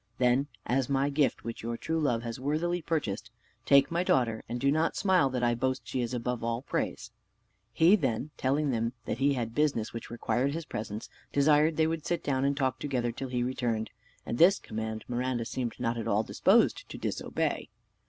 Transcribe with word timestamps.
Then 0.17 0.47
as 0.65 0.89
my 0.89 1.11
gift, 1.11 1.43
which 1.43 1.61
your 1.61 1.77
true 1.77 1.99
love 1.99 2.23
has 2.23 2.39
worthily 2.39 2.81
purchased, 2.81 3.29
take 3.67 3.91
my 3.91 4.03
daughter, 4.03 4.43
and 4.49 4.59
do 4.59 4.71
not 4.71 4.95
smile 4.95 5.29
that 5.29 5.43
I 5.43 5.53
boast 5.53 5.87
she 5.87 6.01
is 6.01 6.11
above 6.11 6.43
all 6.43 6.63
praise." 6.63 7.11
He 7.71 7.95
then, 7.95 8.31
telling 8.35 8.71
them 8.71 8.93
that 9.05 9.19
he 9.19 9.33
had 9.35 9.53
business 9.53 9.93
which 9.93 10.09
required 10.09 10.55
his 10.55 10.65
presence, 10.65 11.07
desired 11.31 11.77
they 11.77 11.85
would 11.85 12.03
sit 12.07 12.23
down 12.23 12.45
and 12.45 12.57
talk 12.57 12.79
together 12.79 13.11
till 13.11 13.29
he 13.29 13.43
returned; 13.43 13.91
and 14.25 14.39
this 14.39 14.57
command 14.57 15.05
Miranda 15.07 15.45
seemed 15.45 15.79
not 15.79 15.99
at 15.99 16.07
all 16.07 16.23
disposed 16.23 16.89
to 16.89 16.97
disobey. 16.97 17.69